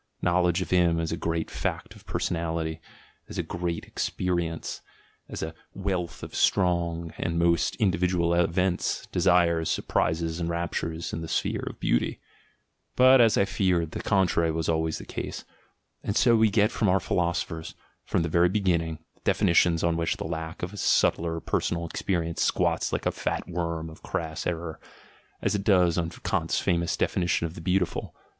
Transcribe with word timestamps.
—Knowledge 0.23 0.63
of 0.63 0.71
him 0.71 0.99
as 0.99 1.11
a 1.11 1.15
great 1.15 1.51
fact 1.51 1.95
of 1.95 2.07
per 2.07 2.17
sonality, 2.17 2.79
as 3.29 3.37
a 3.37 3.43
great 3.43 3.85
experience, 3.85 4.81
as 5.29 5.43
a 5.43 5.53
wealth 5.75 6.23
of 6.23 6.33
strong 6.33 7.13
and 7.19 7.37
most 7.37 7.75
individual 7.75 8.33
events, 8.33 9.05
desires, 9.11 9.69
surprises, 9.69 10.39
and 10.39 10.49
raptures 10.49 11.13
in 11.13 11.21
the 11.21 11.27
sphere 11.27 11.61
of 11.67 11.79
beauty! 11.79 12.19
But, 12.95 13.21
as 13.21 13.37
I 13.37 13.45
feared, 13.45 13.91
the 13.91 14.01
contrary 14.01 14.49
was 14.51 14.67
always 14.67 14.97
the 14.97 15.05
case. 15.05 15.45
And 16.03 16.15
so 16.17 16.35
we 16.35 16.49
get 16.49 16.71
from 16.71 16.89
our 16.89 16.99
philosophers, 16.99 17.75
from 18.03 18.23
the 18.23 18.27
very 18.27 18.49
beginning, 18.49 18.97
definitions 19.23 19.83
on 19.83 19.97
which 19.97 20.17
the 20.17 20.25
lack 20.25 20.63
of 20.63 20.73
a 20.73 20.77
subtler 20.77 21.39
personal 21.39 21.85
experience 21.85 22.41
squats 22.43 22.91
like 22.91 23.05
a 23.05 23.11
fat 23.11 23.43
worm 23.47 23.87
of 23.87 24.01
crass 24.01 24.47
error, 24.47 24.79
as 25.43 25.53
it 25.53 25.63
does 25.63 25.99
on 25.99 26.09
Kant's 26.09 26.59
famous 26.59 26.97
definition 26.97 27.45
of 27.45 27.53
the 27.53 27.61
beautiful. 27.61 28.15